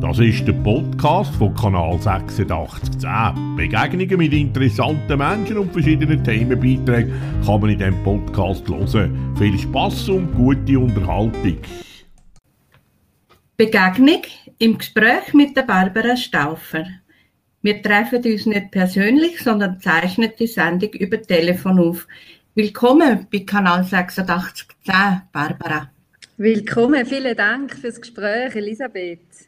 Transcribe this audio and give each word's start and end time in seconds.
Das 0.00 0.18
ist 0.18 0.46
der 0.46 0.52
Podcast 0.52 1.34
von 1.36 1.54
Kanal 1.54 1.94
8610. 1.94 3.56
Begegnungen 3.56 4.18
mit 4.18 4.32
interessanten 4.34 5.16
Menschen 5.16 5.56
und 5.56 5.72
verschiedenen 5.72 6.22
Themenbeiträgen 6.22 7.14
kann 7.44 7.60
man 7.62 7.70
in 7.70 7.78
diesem 7.78 8.02
Podcast 8.02 8.68
hören. 8.68 9.34
Viel 9.38 9.58
Spass 9.58 10.06
und 10.10 10.34
gute 10.34 10.78
Unterhaltung. 10.78 11.56
Begegnung 13.56 14.20
im 14.58 14.76
Gespräch 14.76 15.32
mit 15.32 15.56
der 15.56 15.62
Barbara 15.62 16.14
Stauffer. 16.14 16.84
Wir 17.62 17.82
treffen 17.82 18.22
uns 18.22 18.44
nicht 18.44 18.70
persönlich, 18.70 19.40
sondern 19.40 19.80
zeichnen 19.80 20.32
die 20.38 20.46
Sendung 20.46 20.90
über 20.90 21.22
Telefon 21.22 21.78
auf. 21.78 22.06
Willkommen 22.54 23.26
bei 23.32 23.38
Kanal 23.40 23.80
8610, 23.80 25.22
Barbara. 25.32 25.90
Willkommen, 26.36 27.06
vielen 27.06 27.34
Dank 27.34 27.74
fürs 27.74 27.98
Gespräch, 27.98 28.54
Elisabeth. 28.54 29.45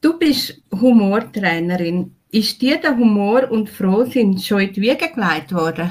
Du 0.00 0.16
bist 0.16 0.62
Humortrainerin. 0.70 2.14
Ist 2.30 2.62
dir 2.62 2.76
der 2.76 2.96
Humor 2.96 3.50
und 3.50 3.68
Frohsinn 3.68 4.38
schon 4.38 4.60
in 4.60 4.72
die 4.72 4.82
Wiege 4.82 5.08
gelegt 5.08 5.52
worden? 5.52 5.90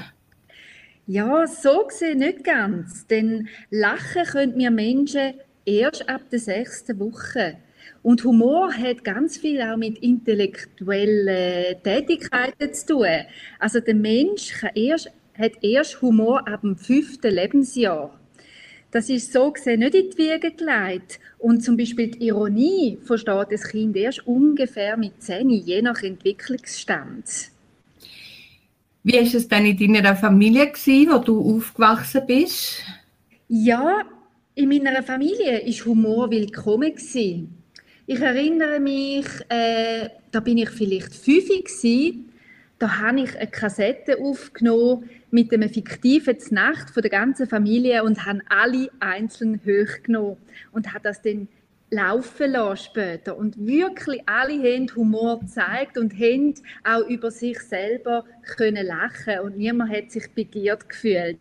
Ja, 1.08 1.46
so 1.46 1.86
gesehen 1.86 2.20
nicht 2.20 2.46
ganz. 2.46 3.06
Denn 3.08 3.50
Lachen 3.70 4.24
können 4.24 4.58
wir 4.58 4.72
Menschen 4.72 5.34
erst 5.66 6.08
ab 6.08 6.22
der 6.32 6.40
sechsten 6.40 6.98
Woche. 7.00 7.58
Und 8.02 8.24
Humor 8.24 8.72
hat 8.72 9.04
ganz 9.04 9.38
viel 9.38 9.62
auch 9.62 9.76
mit 9.76 9.98
intellektuellen 9.98 11.84
Tätigkeiten 11.84 12.74
zu 12.74 12.86
tun. 12.86 13.26
Also 13.60 13.82
der 13.82 13.96
Mensch 13.96 14.54
erst, 14.74 15.12
hat 15.38 15.52
erst 15.62 16.02
Humor 16.02 16.48
ab 16.48 16.62
dem 16.62 16.78
fünften 16.78 17.34
Lebensjahr. 17.34 18.17
Das 18.92 19.10
ist 19.10 19.34
so 19.34 19.52
gesehen 19.52 19.82
nicht 19.82 19.96
in 19.96 20.10
die 20.10 20.18
Wiege 20.18 20.52
gelegt. 20.52 21.20
Und 21.40 21.62
zum 21.62 21.76
Beispiel 21.76 22.08
die 22.08 22.28
Ironie 22.28 22.98
versteht 23.04 23.48
das 23.52 23.68
Kind 23.68 23.96
erst 23.98 24.26
ungefähr 24.26 24.96
mit 24.98 25.22
10, 25.22 25.50
je 25.50 25.82
nach 25.82 26.02
Entwicklungsstand. 26.02 27.26
Wie 29.04 29.14
war 29.14 29.22
es 29.22 29.48
denn 29.48 29.66
in 29.66 29.94
deiner 29.94 30.16
Familie, 30.16 30.68
gewesen, 30.68 31.12
wo 31.12 31.18
du 31.20 31.58
aufgewachsen 31.58 32.22
bist? 32.26 32.84
Ja, 33.48 34.04
in 34.56 34.70
meiner 34.70 35.04
Familie 35.04 35.64
war 35.66 35.86
Humor 35.86 36.32
willkommen. 36.32 36.94
Gewesen. 36.94 37.58
Ich 38.06 38.20
erinnere 38.20 38.80
mich, 38.80 39.26
äh, 39.50 40.10
da 40.32 40.40
bin 40.40 40.58
ich 40.58 40.70
vielleicht 40.70 41.14
fünf 41.14 41.48
gewesen, 41.48 42.30
da 42.80 43.00
habe 43.00 43.22
ich 43.22 43.36
eine 43.36 43.48
Kassette 43.48 44.18
aufgenommen 44.20 45.10
mit 45.32 45.54
einem 45.54 45.70
fiktiven 45.70 46.40
Znacht 46.40 46.90
von 46.90 47.02
der 47.02 47.12
ganzen 47.12 47.48
Familie 47.48 48.04
und 48.04 48.26
habe 48.26 48.42
alle 48.50 48.90
einzeln 49.00 49.60
hochgenommen 49.66 50.38
und 50.72 50.94
habe 50.94 51.04
das 51.04 51.22
dann 51.22 51.48
laufen 51.90 52.52
lassen 52.52 52.84
später. 52.86 53.38
Und 53.38 53.58
wirklich 53.66 54.22
alle 54.26 54.54
haben 54.54 54.94
Humor 54.96 55.40
gezeigt 55.40 55.98
und 55.98 56.14
haben 56.14 56.54
auch 56.84 57.08
über 57.08 57.32
sich 57.32 57.60
selber 57.60 58.26
können 58.56 58.86
lachen 58.86 59.40
und 59.44 59.58
niemand 59.58 59.92
hat 59.92 60.12
sich 60.12 60.30
begehrt 60.32 60.90
gefühlt. 60.90 61.40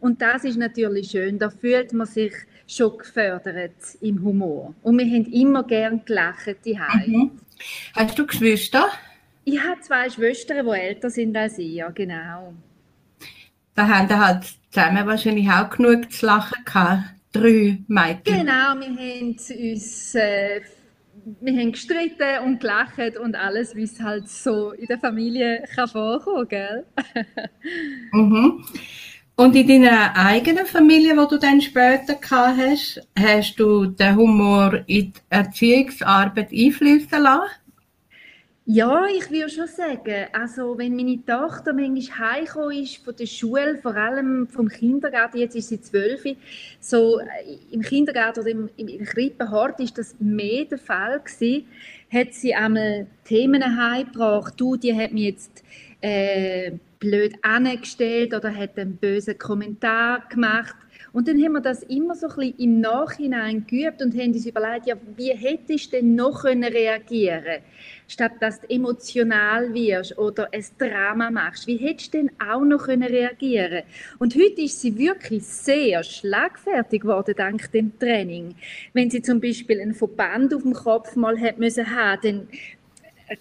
Und 0.00 0.20
das 0.20 0.44
ist 0.44 0.58
natürlich 0.58 1.10
schön, 1.10 1.38
da 1.38 1.50
fühlt 1.50 1.92
man 1.92 2.06
sich 2.06 2.32
schon 2.66 2.98
gefördert 2.98 3.74
im 4.00 4.22
Humor. 4.22 4.74
Und 4.82 4.98
wir 4.98 5.06
haben 5.06 5.32
immer 5.32 5.64
gern 5.64 6.04
gelacht 6.04 6.56
die 6.64 6.78
mhm. 7.06 7.32
Hast 7.94 8.18
du 8.18 8.26
Geschwister? 8.26 8.88
Ich 9.44 9.60
habe 9.60 9.80
zwei 9.80 10.10
Schwestern, 10.10 10.66
die 10.66 10.72
älter 10.72 11.08
sind 11.08 11.36
als 11.36 11.58
ich, 11.58 11.74
ja, 11.74 11.88
genau. 11.90 12.52
Da 13.76 13.88
haben 13.88 14.08
wir 14.08 14.18
halt 14.18 14.44
zusammen 14.70 15.06
wahrscheinlich 15.06 15.48
auch 15.48 15.70
genug 15.70 16.10
zu 16.10 16.26
lachen 16.26 16.64
gehabt. 16.64 17.04
Drei 17.32 17.78
Mädchen. 17.86 18.22
Genau, 18.24 18.74
wir 18.74 18.88
haben 18.88 19.28
uns 19.28 20.14
äh, 20.14 20.62
wir 21.40 21.52
haben 21.52 21.72
gestritten 21.72 22.44
und 22.44 22.60
gelacht 22.60 23.16
und 23.22 23.34
alles, 23.34 23.74
wie 23.74 23.82
es 23.82 24.00
halt 24.00 24.28
so 24.28 24.72
in 24.72 24.86
der 24.86 24.98
Familie 24.98 25.64
kann 25.74 25.88
vorkommen, 25.88 26.48
gell? 26.48 26.86
mhm. 28.12 28.64
Und 29.34 29.54
in 29.54 29.66
deiner 29.68 30.16
eigenen 30.16 30.64
Familie, 30.64 31.16
wo 31.16 31.26
du 31.26 31.38
dann 31.38 31.60
später 31.60 32.14
gehabt 32.14 32.58
hast, 32.58 33.00
hast 33.18 33.56
du 33.56 33.86
den 33.86 34.16
Humor 34.16 34.82
in 34.86 35.12
die 35.12 35.20
Erziehungsarbeit 35.28 36.50
einfließen 36.52 37.20
lassen? 37.20 37.50
Ja, 38.68 39.06
ich 39.06 39.30
würde 39.30 39.48
schon 39.48 39.68
sagen, 39.68 40.26
also 40.32 40.76
wenn 40.76 40.96
meine 40.96 41.24
Tochter 41.24 41.72
manchmal 41.72 42.32
heimgekommen 42.32 42.82
ist 42.82 42.96
von 42.96 43.14
der 43.14 43.26
Schule, 43.26 43.78
vor 43.80 43.94
allem 43.94 44.48
vom 44.48 44.68
Kindergarten, 44.68 45.38
jetzt 45.38 45.54
ist 45.54 45.68
sie 45.68 45.80
zwölf, 45.80 46.24
so 46.80 47.20
äh, 47.20 47.24
im 47.70 47.82
Kindergarten 47.82 48.40
oder 48.40 48.50
im, 48.50 48.68
im 48.76 49.04
Krippenhort 49.04 49.78
ist 49.78 49.96
das 49.96 50.16
mehr 50.18 50.64
der 50.64 50.78
Fall 50.78 51.20
gewesen, 51.20 51.68
hat 52.12 52.34
sie 52.34 52.56
einmal 52.56 53.06
Themen 53.22 53.62
heimgebracht, 53.62 54.54
du, 54.56 54.74
die 54.74 54.98
hat 54.98 55.12
mir 55.12 55.30
jetzt 55.30 55.62
äh, 56.00 56.72
blöd 56.98 57.36
angestellt 57.42 58.34
oder 58.34 58.52
hat 58.52 58.76
einen 58.76 58.96
bösen 58.96 59.38
Kommentar 59.38 60.24
gemacht 60.28 60.74
und 61.16 61.26
dann 61.28 61.42
haben 61.42 61.52
wir 61.52 61.62
das 61.62 61.82
immer 61.84 62.14
so 62.14 62.28
ein 62.28 62.34
bisschen 62.36 62.58
im 62.58 62.80
Nachhinein 62.80 63.66
geübt 63.66 64.02
und 64.02 64.14
haben 64.14 64.34
uns 64.34 64.44
überlegt, 64.44 64.86
ja, 64.86 64.96
wie 65.16 65.32
hättest 65.32 65.86
du 65.86 65.96
denn 65.96 66.14
noch 66.14 66.44
reagieren 66.44 67.42
können, 67.42 67.62
statt 68.06 68.32
dass 68.40 68.60
du 68.60 68.68
emotional 68.68 69.72
wirst 69.72 70.18
oder 70.18 70.50
ein 70.52 70.62
Drama 70.76 71.30
machst. 71.30 71.66
Wie 71.66 71.78
hättest 71.78 72.12
du 72.12 72.18
denn 72.18 72.32
auch 72.38 72.60
noch 72.60 72.86
reagieren 72.88 73.70
können 73.70 73.82
Und 74.18 74.34
heute 74.34 74.60
ist 74.60 74.78
sie 74.82 74.98
wirklich 74.98 75.42
sehr 75.42 76.02
schlagfertig 76.02 77.00
geworden, 77.00 77.32
dank 77.34 77.72
dem 77.72 77.98
Training. 77.98 78.54
Wenn 78.92 79.08
sie 79.08 79.22
zum 79.22 79.40
Beispiel 79.40 79.80
einen 79.80 79.94
Verband 79.94 80.52
auf 80.52 80.64
dem 80.64 80.74
Kopf 80.74 81.16
mal 81.16 81.40
hat 81.40 81.56
müssen 81.58 81.96
haben, 81.96 82.20
dann 82.22 82.48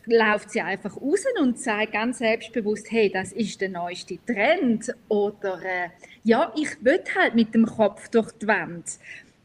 läuft 0.06 0.52
sie 0.52 0.62
einfach 0.62 0.96
raus 0.98 1.26
und 1.40 1.60
sagt 1.60 1.94
ganz 1.94 2.18
selbstbewusst, 2.20 2.92
hey, 2.92 3.12
das 3.12 3.32
ist 3.32 3.62
der 3.62 3.70
neueste 3.70 4.18
Trend 4.26 4.94
oder 5.08 5.60
äh, 5.64 5.90
ja, 6.24 6.52
ich 6.56 6.84
will 6.84 7.04
halt 7.16 7.36
mit 7.36 7.54
dem 7.54 7.66
Kopf 7.66 8.10
durch 8.10 8.32
die 8.34 8.48
Wand. 8.48 9.00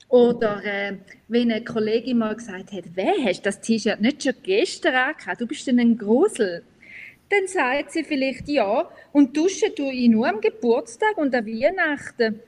Oder 0.08 0.64
äh, 0.64 0.96
wenn 1.28 1.52
eine 1.52 1.62
Kollegin 1.62 2.18
mal 2.18 2.34
gesagt 2.34 2.72
hat, 2.72 2.84
wer 2.94 3.14
hast 3.24 3.42
das 3.46 3.60
T-Shirt 3.60 4.00
nicht 4.00 4.22
schon 4.22 4.34
gestern 4.42 4.94
angehabt, 4.94 5.40
du 5.40 5.46
bist 5.46 5.66
denn 5.66 5.78
ein 5.78 5.96
Grusel. 5.96 6.64
Dann 7.28 7.46
sagt 7.46 7.92
sie 7.92 8.02
vielleicht 8.02 8.48
ja 8.48 8.90
und 9.12 9.36
duschen 9.36 9.74
tue 9.76 9.92
ich 9.92 10.08
nur 10.08 10.26
am 10.26 10.40
Geburtstag 10.40 11.16
und 11.16 11.32
an 11.32 11.46
Weihnachten. 11.46 12.40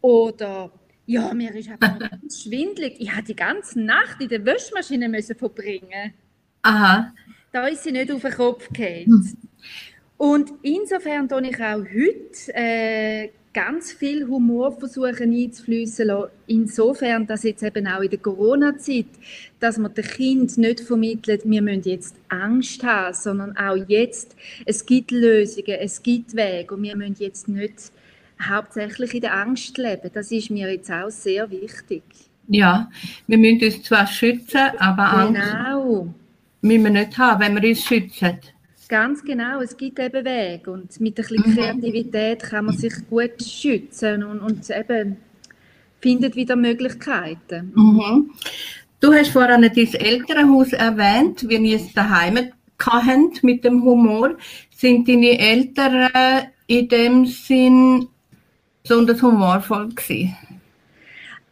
Oder 0.00 0.72
ja, 1.06 1.32
mir 1.32 1.54
ist 1.54 1.70
einfach 1.70 1.98
ganz 2.10 2.42
schwindelig. 2.42 2.96
Ich 2.98 3.12
habe 3.12 3.22
die 3.22 3.36
ganze 3.36 3.80
Nacht 3.80 4.20
in 4.20 4.28
der 4.28 4.44
Wäschmaschine 4.44 5.08
müssen 5.08 5.36
verbringen. 5.36 6.14
Aha. 6.62 7.12
Da 7.52 7.66
ist 7.66 7.82
sie 7.82 7.92
nicht 7.92 8.12
auf 8.12 8.22
den 8.22 8.32
Kopf 8.32 8.68
gefallen. 8.68 9.06
Hm. 9.06 9.36
Und 10.16 10.52
insofern 10.62 11.28
tue 11.28 11.48
ich 11.48 11.56
auch 11.56 11.82
heute 11.82 12.54
äh, 12.54 13.30
ganz 13.52 13.92
viel 13.92 14.26
Humor 14.26 14.72
versuchen 14.78 15.32
einzufließen 15.32 16.06
lassen. 16.06 16.30
Insofern, 16.46 17.26
dass 17.26 17.42
jetzt 17.42 17.62
eben 17.62 17.86
auch 17.86 18.02
in 18.02 18.10
der 18.10 18.18
Corona-Zeit, 18.18 19.06
dass 19.58 19.78
man 19.78 19.94
den 19.94 20.04
Kind 20.04 20.58
nicht 20.58 20.80
vermittelt, 20.80 21.42
wir 21.44 21.62
müssen 21.62 21.82
jetzt 21.84 22.14
Angst 22.28 22.84
haben, 22.84 23.14
sondern 23.14 23.56
auch 23.56 23.76
jetzt, 23.88 24.36
es 24.66 24.84
gibt 24.84 25.10
Lösungen, 25.10 25.78
es 25.80 26.02
gibt 26.02 26.36
Wege 26.36 26.74
und 26.74 26.82
wir 26.82 26.96
müssen 26.96 27.16
jetzt 27.18 27.48
nicht 27.48 27.90
hauptsächlich 28.46 29.14
in 29.14 29.20
der 29.22 29.36
Angst 29.36 29.76
leben. 29.78 30.10
Das 30.12 30.30
ist 30.30 30.50
mir 30.50 30.70
jetzt 30.70 30.90
auch 30.90 31.10
sehr 31.10 31.50
wichtig. 31.50 32.02
Ja, 32.48 32.90
wir 33.26 33.38
müssen 33.38 33.64
uns 33.64 33.82
zwar 33.82 34.06
schützen, 34.06 34.70
aber 34.78 35.28
genau. 35.28 36.14
Müssen 36.62 36.84
wir 36.84 36.90
nicht 36.90 37.16
haben, 37.18 37.40
wenn 37.40 37.60
wir 37.60 37.68
uns 37.68 37.84
schützen. 37.84 38.38
Ganz 38.88 39.22
genau, 39.22 39.60
es 39.60 39.76
gibt 39.76 40.00
eben 40.00 40.24
Wege 40.24 40.70
und 40.72 41.00
mit 41.00 41.16
ein 41.18 41.24
bisschen 41.24 41.44
mhm. 41.46 41.54
Kreativität 41.54 42.42
kann 42.42 42.64
man 42.64 42.76
sich 42.76 42.92
gut 43.08 43.40
schützen 43.40 44.24
und, 44.24 44.40
und 44.40 44.68
eben 44.68 45.16
findet 46.00 46.34
wieder 46.34 46.56
Möglichkeiten. 46.56 47.72
Mhm. 47.74 48.32
Du 48.98 49.14
hast 49.14 49.30
vorhin 49.30 49.62
dein 49.62 49.94
Elternhaus 49.94 50.72
erwähnt, 50.72 51.48
wie 51.48 51.56
ihr 51.56 51.76
es 51.76 51.92
daheim 51.92 52.50
hatten 52.78 53.32
mit 53.42 53.64
dem 53.64 53.82
Humor. 53.82 54.36
Sind 54.76 55.08
deine 55.08 55.38
Eltern 55.38 56.10
in 56.66 56.88
dem 56.88 57.26
Sinn 57.26 58.08
besonders 58.82 59.22
humorvoll 59.22 59.88
gewesen? 59.90 60.36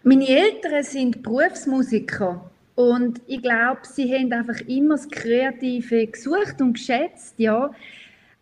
Meine 0.02 0.26
Eltern 0.26 0.82
sind 0.82 1.22
Berufsmusiker 1.22 2.50
und 2.78 3.20
ich 3.26 3.42
glaube, 3.42 3.80
sie 3.82 4.14
haben 4.14 4.32
einfach 4.32 4.60
immer 4.68 4.94
das 4.94 5.08
Kreative 5.08 6.06
gesucht 6.06 6.60
und 6.60 6.74
geschätzt, 6.74 7.34
ja. 7.36 7.72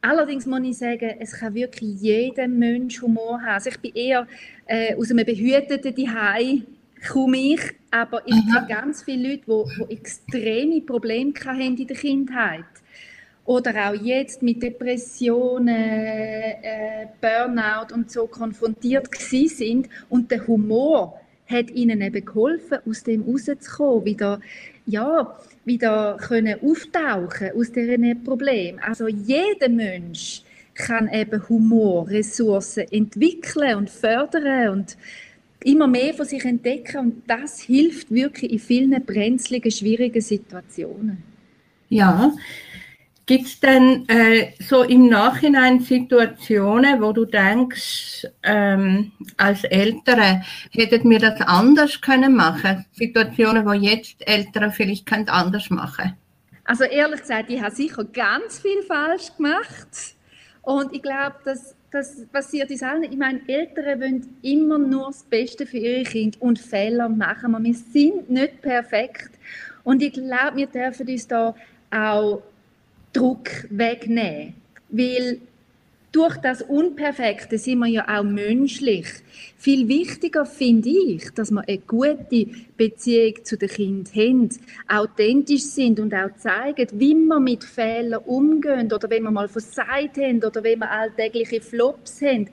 Allerdings 0.02 0.44
muss 0.44 0.60
ich 0.62 0.76
sagen, 0.76 1.16
es 1.20 1.32
kann 1.32 1.54
wirklich 1.54 2.02
jeder 2.02 2.46
Mensch 2.46 3.00
Humor 3.00 3.40
haben. 3.40 3.54
Also 3.54 3.70
ich 3.70 3.80
bin 3.80 3.94
eher 3.94 4.26
äh, 4.66 4.94
aus 4.94 5.10
einem 5.10 5.24
behüteten 5.24 5.96
Zuhause 5.96 6.62
komme 7.10 7.38
ich, 7.38 7.62
aber 7.90 8.20
ich 8.26 8.34
kenne 8.34 8.66
ganz 8.68 9.04
viele 9.04 9.30
Leute, 9.30 9.44
die, 9.46 9.84
die 9.88 9.94
extreme 9.94 10.80
Probleme 10.82 11.32
hatten 11.42 11.60
in 11.62 11.86
der 11.86 11.96
Kindheit. 11.96 12.64
Oder 13.46 13.88
auch 13.88 13.94
jetzt 13.94 14.42
mit 14.42 14.62
Depressionen, 14.62 15.68
äh, 15.68 17.06
Burnout 17.22 17.94
und 17.94 18.10
so 18.10 18.26
konfrontiert 18.26 19.08
sind 19.14 19.88
und 20.10 20.30
der 20.30 20.46
Humor 20.46 21.22
hat 21.46 21.70
ihnen 21.70 22.00
eben 22.00 22.24
geholfen, 22.24 22.78
aus 22.88 23.02
dem 23.02 23.22
rauszukommen, 23.22 24.04
wieder, 24.04 24.40
ja, 24.86 25.36
wieder 25.64 26.16
können 26.20 26.58
auftauchen 26.62 27.50
aus 27.56 27.72
diesen 27.72 28.24
Problemen. 28.24 28.78
Also 28.80 29.08
jeder 29.08 29.68
Mensch 29.68 30.42
kann 30.74 31.08
eben 31.12 31.48
Humor, 31.48 32.08
Ressourcen 32.08 32.84
entwickeln 32.90 33.76
und 33.76 33.90
fördern 33.90 34.70
und 34.70 34.96
immer 35.64 35.86
mehr 35.86 36.14
von 36.14 36.26
sich 36.26 36.44
entdecken 36.44 36.98
und 36.98 37.22
das 37.26 37.60
hilft 37.60 38.10
wirklich 38.10 38.52
in 38.52 38.58
vielen 38.58 39.04
brenzligen, 39.04 39.70
schwierigen 39.70 40.20
Situationen. 40.20 41.22
Ja, 41.88 42.32
Gibt 43.28 43.46
es 43.46 43.58
denn 43.58 44.08
äh, 44.08 44.52
so 44.60 44.84
im 44.84 45.08
Nachhinein 45.08 45.80
Situationen, 45.80 47.02
wo 47.02 47.12
du 47.12 47.24
denkst, 47.24 48.24
ähm, 48.44 49.10
als 49.36 49.64
Eltern 49.64 50.44
hätten 50.70 51.10
wir 51.10 51.18
das 51.18 51.40
anders 51.40 52.00
können 52.00 52.36
machen? 52.36 52.84
Situationen, 52.92 53.66
wo 53.66 53.72
jetzt 53.72 54.16
Eltern 54.28 54.70
vielleicht 54.70 55.10
anders 55.28 55.70
machen? 55.70 56.14
Also 56.66 56.84
ehrlich 56.84 57.20
gesagt, 57.20 57.50
ich 57.50 57.60
habe 57.60 57.74
sicher 57.74 58.04
ganz 58.04 58.60
viel 58.60 58.82
falsch 58.86 59.36
gemacht 59.36 60.14
und 60.62 60.94
ich 60.94 61.02
glaube, 61.02 61.34
dass 61.44 61.74
das 61.90 62.26
passiert 62.26 62.70
uns 62.70 62.82
allen. 62.82 63.04
Ich 63.04 63.16
meine, 63.16 63.40
Eltern 63.48 64.00
wollen 64.00 64.36
immer 64.42 64.78
nur 64.78 65.06
das 65.06 65.24
Beste 65.24 65.66
für 65.66 65.78
ihre 65.78 66.04
Kinder 66.04 66.36
und 66.40 66.60
Fehler 66.60 67.08
machen 67.08 67.52
wir. 67.52 67.64
Wir 67.64 67.74
sind 67.74 68.30
nicht 68.30 68.62
perfekt 68.62 69.30
und 69.82 70.00
ich 70.00 70.12
glaube, 70.12 70.56
wir 70.56 70.66
dürfen 70.68 71.08
uns 71.08 71.26
da 71.26 71.54
auch 71.90 72.42
Druck 73.16 73.48
wegnehmen. 73.70 74.54
Weil 74.90 75.40
durch 76.12 76.36
das 76.38 76.62
Unperfekte 76.62 77.58
sind 77.58 77.78
wir 77.80 77.88
ja 77.88 78.18
auch 78.18 78.22
menschlich. 78.22 79.06
Viel 79.58 79.88
wichtiger 79.88 80.46
finde 80.46 80.88
ich, 80.88 81.30
dass 81.34 81.50
wir 81.50 81.62
eine 81.66 81.78
gute 81.78 82.46
Beziehung 82.76 83.34
zu 83.44 83.56
den 83.56 83.68
Kindern 83.68 84.14
haben, 84.14 84.48
authentisch 84.88 85.64
sind 85.64 85.98
und 86.00 86.14
auch 86.14 86.34
zeigen, 86.36 86.88
wie 86.92 87.14
wir 87.14 87.40
mit 87.40 87.64
Fehlern 87.64 88.22
umgehen 88.24 88.92
oder 88.92 89.10
wenn 89.10 89.24
wir 89.24 89.30
mal 89.30 89.48
versagt 89.48 90.16
haben 90.18 90.42
oder 90.42 90.62
wenn 90.62 90.78
wir 90.78 90.90
alltägliche 90.90 91.60
Flops 91.60 92.22
haben. 92.22 92.48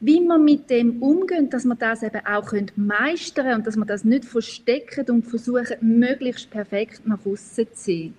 Wie 0.00 0.20
wir 0.20 0.38
mit 0.38 0.68
dem 0.68 1.02
umgehen, 1.02 1.48
dass 1.48 1.64
wir 1.64 1.74
das 1.74 2.02
eben 2.02 2.26
auch 2.26 2.52
meistern 2.76 3.44
können 3.44 3.58
und 3.58 3.66
dass 3.66 3.76
wir 3.76 3.86
das 3.86 4.04
nicht 4.04 4.24
verstecken 4.24 5.08
und 5.10 5.26
versuchen, 5.26 5.76
möglichst 5.80 6.50
perfekt 6.50 7.06
nach 7.06 7.24
außen 7.24 7.66
zu 7.66 7.72
ziehen. 7.72 8.14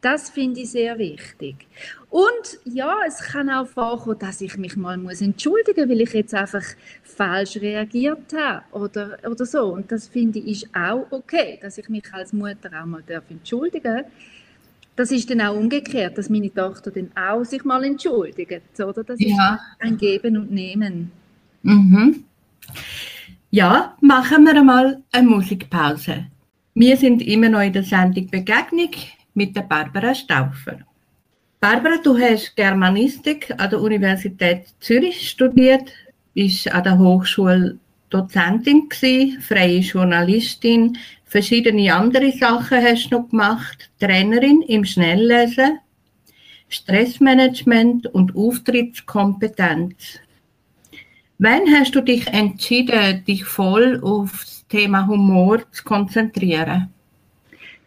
Das 0.00 0.30
finde 0.30 0.60
ich 0.60 0.70
sehr 0.70 0.98
wichtig. 0.98 1.66
Und 2.08 2.58
ja, 2.64 2.96
es 3.06 3.18
kann 3.18 3.50
auch 3.50 3.66
vorkommen, 3.66 4.18
dass 4.18 4.40
ich 4.40 4.56
mich 4.56 4.76
mal 4.76 4.96
muss 4.96 5.20
entschuldigen 5.20 5.88
muss, 5.88 5.90
weil 5.90 6.00
ich 6.00 6.12
jetzt 6.12 6.34
einfach 6.34 6.64
falsch 7.02 7.56
reagiert 7.56 8.32
habe 8.34 8.62
oder, 8.72 9.18
oder 9.28 9.44
so. 9.44 9.74
Und 9.74 9.92
das 9.92 10.08
finde 10.08 10.38
ich 10.38 10.62
ist 10.64 10.74
auch 10.74 11.06
okay, 11.10 11.58
dass 11.60 11.78
ich 11.78 11.88
mich 11.88 12.04
als 12.12 12.32
Mutter 12.32 12.70
auch 12.80 12.86
mal 12.86 13.02
darf 13.06 13.24
entschuldigen 13.30 13.82
darf. 13.94 14.06
Das 14.96 15.10
ist 15.12 15.30
dann 15.30 15.40
auch 15.40 15.56
umgekehrt, 15.56 16.18
dass 16.18 16.28
meine 16.28 16.52
Tochter 16.52 16.90
dann 16.90 17.10
auch 17.14 17.44
sich 17.44 17.64
mal 17.64 17.84
entschuldigt. 17.84 18.62
Oder? 18.78 19.04
Das 19.04 19.20
ja. 19.20 19.54
ist 19.54 19.60
ein 19.80 19.96
Geben 19.96 20.36
und 20.36 20.50
Nehmen. 20.50 21.12
Mhm. 21.62 22.24
Ja, 23.50 23.96
machen 24.00 24.44
wir 24.44 24.56
einmal 24.56 25.02
eine 25.12 25.28
Musikpause. 25.28 26.26
Wir 26.74 26.96
sind 26.96 27.22
immer 27.22 27.48
noch 27.48 27.60
in 27.60 27.72
der 27.72 27.82
Sendung 27.82 28.28
Begegnung 28.28 28.90
mit 29.40 29.56
der 29.56 29.62
Barbara 29.62 30.14
Stauffer. 30.14 30.80
Barbara, 31.60 31.96
du 32.04 32.12
hast 32.18 32.54
Germanistik 32.56 33.50
an 33.56 33.70
der 33.70 33.80
Universität 33.80 34.66
Zürich 34.80 35.30
studiert, 35.30 35.90
bist 36.34 36.70
an 36.70 36.84
der 36.84 36.98
Hochschule 36.98 37.78
Dozentin 38.10 38.90
gewesen, 38.90 39.40
freie 39.40 39.78
Journalistin, 39.78 40.98
verschiedene 41.24 41.94
andere 41.94 42.32
Sachen 42.32 42.82
hast 42.82 43.08
du 43.08 43.16
noch 43.16 43.30
gemacht, 43.30 43.90
Trainerin 43.98 44.60
im 44.60 44.84
Schnelllesen, 44.84 45.78
Stressmanagement 46.68 48.08
und 48.08 48.36
Auftrittskompetenz. 48.36 50.20
Wann 51.38 51.62
hast 51.74 51.94
du 51.94 52.02
dich 52.02 52.26
entschieden, 52.26 53.24
dich 53.24 53.46
voll 53.46 54.00
auf 54.02 54.32
das 54.44 54.66
Thema 54.68 55.06
Humor 55.06 55.62
zu 55.72 55.82
konzentrieren? 55.82 56.92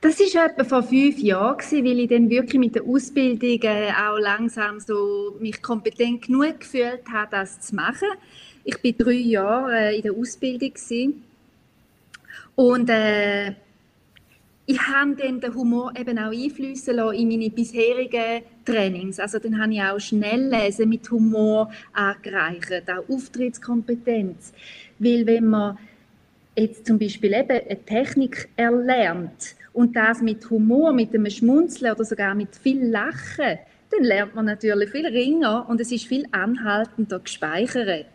Das 0.04 0.20
war 0.20 0.48
etwa 0.48 0.66
vor 0.66 0.84
fünf 0.84 1.18
Jahren, 1.20 1.58
weil 1.86 2.00
ich 2.00 2.10
dann 2.10 2.30
wirklich 2.30 2.60
mit 2.60 2.76
der 2.76 2.84
Ausbildung 2.84 3.58
auch 3.64 4.20
langsam 4.20 4.82
so 4.82 5.34
mich 5.40 5.62
kompetent 5.62 6.24
genug 6.24 6.60
gefühlt 6.60 7.04
habe, 7.10 7.30
das 7.32 7.62
zu 7.62 7.74
machen. 7.74 8.10
Ich 8.66 8.84
war 8.84 8.92
drei 8.92 9.14
Jahre 9.14 9.78
äh, 9.78 9.96
in 9.96 10.02
der 10.02 10.12
Ausbildung 10.12 10.74
und 12.56 12.90
äh, 12.90 13.52
ich 14.66 14.82
habe 14.82 15.16
dann 15.16 15.40
den 15.40 15.56
Humor 15.56 15.94
eben 15.98 16.20
auch 16.20 16.34
einfließen 16.34 16.98
lassen 16.98 17.20
in 17.20 17.30
meine 17.30 17.50
bisherigen 17.50 18.44
Trainings. 18.66 19.22
Also 19.22 19.40
dann 19.40 19.58
habe 19.58 19.74
ich 19.74 19.82
auch 19.82 20.00
Schnelllesen 20.02 20.90
mit 20.90 21.10
Humor 21.10 21.72
angereichert, 21.94 22.90
auch 22.90 23.08
Auftrittskompetenz. 23.08 24.52
Weil 25.00 25.26
wenn 25.26 25.48
man 25.48 25.78
jetzt 26.58 26.88
zum 26.88 27.00
Beispiel 27.00 27.34
eben 27.34 27.52
eine 27.52 27.86
Technik 27.86 28.50
erlernt 28.58 29.56
und 29.74 29.96
das 29.96 30.22
mit 30.22 30.50
Humor, 30.50 30.94
mit 30.94 31.14
einem 31.14 31.30
Schmunzeln 31.30 31.94
oder 31.94 32.06
sogar 32.06 32.36
mit 32.36 32.56
viel 32.56 32.86
Lachen, 32.86 33.60
dann 33.92 34.04
lernt 34.04 34.36
man 34.36 34.46
natürlich 34.46 34.90
viel 34.90 35.06
ringer 35.06 35.68
und 35.68 35.82
es 35.82 35.92
ist 35.92 36.08
viel 36.08 36.26
anhaltender 36.32 37.20
gespeichert. 37.20 38.08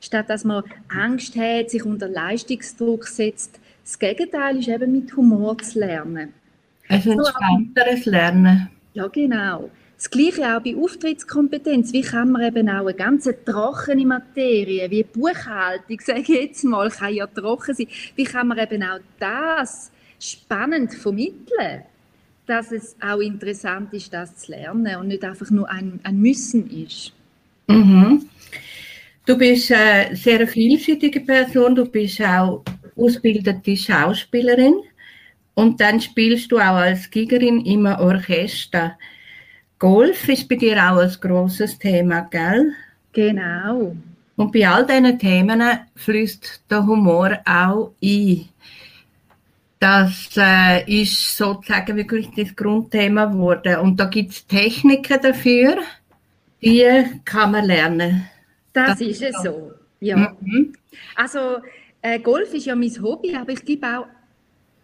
Statt 0.00 0.30
dass 0.30 0.44
man 0.44 0.62
Angst 0.88 1.36
hat, 1.36 1.70
sich 1.70 1.84
unter 1.84 2.08
Leistungsdruck 2.08 3.06
setzt, 3.06 3.58
das 3.82 3.98
Gegenteil 3.98 4.58
ist 4.58 4.68
eben 4.68 4.92
mit 4.92 5.16
Humor 5.16 5.56
zu 5.58 5.80
lernen. 5.80 6.34
Also 6.88 7.10
ein 7.10 7.18
entspannteres 7.18 8.06
Lernen. 8.06 8.68
Ja, 8.94 9.06
genau. 9.08 9.70
Das 9.96 10.10
Gleiche 10.10 10.56
auch 10.56 10.60
bei 10.62 10.76
Auftrittskompetenz. 10.76 11.92
Wie 11.92 12.02
kann 12.02 12.30
man 12.30 12.42
eben 12.42 12.68
auch 12.68 12.86
eine 12.86 12.94
ganz 12.94 13.28
trockene 13.44 14.06
Materie, 14.06 14.88
wie 14.90 15.02
Buchhaltung, 15.02 16.00
sage 16.04 16.20
ich 16.20 16.28
jetzt 16.28 16.64
mal, 16.64 16.88
kann 16.90 17.12
ja 17.12 17.26
trocken 17.26 17.74
sein. 17.74 17.88
Wie 18.14 18.24
kann 18.24 18.48
man 18.48 18.58
eben 18.58 18.82
auch 18.82 19.00
das 19.18 19.90
spannend 20.18 20.94
vermitteln, 20.94 21.82
dass 22.46 22.72
es 22.72 22.96
auch 23.00 23.20
interessant 23.20 23.92
ist, 23.92 24.12
das 24.12 24.36
zu 24.36 24.52
lernen 24.52 24.96
und 24.96 25.08
nicht 25.08 25.24
einfach 25.24 25.50
nur 25.50 25.68
ein, 25.68 26.00
ein 26.02 26.18
Müssen 26.18 26.68
ist. 26.70 27.12
Mhm. 27.66 28.28
Du 29.26 29.36
bist 29.36 29.70
eine 29.70 30.16
sehr 30.16 30.46
vielseitige 30.48 31.20
Person, 31.20 31.74
du 31.74 31.84
bist 31.84 32.20
auch 32.22 32.64
ausgebildete 32.96 33.76
Schauspielerin 33.76 34.74
und 35.54 35.80
dann 35.80 36.00
spielst 36.00 36.50
du 36.50 36.58
auch 36.58 36.76
als 36.76 37.10
Gigerin 37.10 37.64
immer 37.66 38.00
Orchester. 38.00 38.96
Golf 39.78 40.28
ist 40.28 40.48
bei 40.48 40.56
dir 40.56 40.76
auch 40.76 40.98
ein 40.98 41.14
großes 41.20 41.78
Thema, 41.78 42.22
gell? 42.30 42.72
Genau. 43.12 43.94
Und 44.36 44.52
bei 44.52 44.68
all 44.68 44.86
diesen 44.86 45.18
Themen 45.18 45.62
fließt 45.96 46.62
der 46.70 46.86
Humor 46.86 47.38
auch 47.44 47.92
ein. 48.02 48.48
Das 49.78 50.30
äh, 50.36 51.02
ist 51.02 51.36
sozusagen 51.36 51.96
wirklich 51.96 52.28
das 52.36 52.54
Grundthema 52.56 53.26
geworden. 53.26 53.76
Und 53.76 54.00
da 54.00 54.06
gibt 54.06 54.32
es 54.32 54.46
Techniken 54.46 55.20
dafür, 55.22 55.76
die 56.60 57.04
kann 57.24 57.52
man 57.52 57.64
lernen. 57.64 58.28
Das, 58.72 58.98
das 58.98 59.00
ist 59.02 59.22
es 59.22 59.42
so. 59.42 59.72
Ja. 60.00 60.36
Mhm. 60.40 60.74
Also 61.14 61.58
äh, 62.02 62.18
Golf 62.18 62.52
ist 62.54 62.66
ja 62.66 62.74
mein 62.74 62.90
Hobby, 63.02 63.36
aber 63.36 63.52
ich 63.52 63.64
gebe 63.64 63.86
auch 63.86 64.06